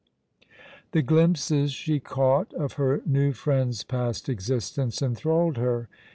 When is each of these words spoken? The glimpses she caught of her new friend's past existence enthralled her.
The 0.93 1.03
glimpses 1.03 1.71
she 1.71 1.99
caught 1.99 2.55
of 2.55 2.73
her 2.73 3.03
new 3.05 3.33
friend's 3.33 3.83
past 3.83 4.29
existence 4.29 4.99
enthralled 4.99 5.57
her. 5.57 5.89